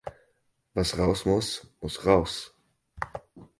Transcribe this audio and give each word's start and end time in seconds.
Was 0.73 0.97
raus 0.97 1.25
muss, 1.25 1.67
muss 1.79 2.03
raus. 2.07 2.55